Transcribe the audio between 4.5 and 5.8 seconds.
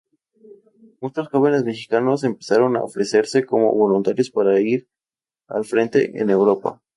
ir al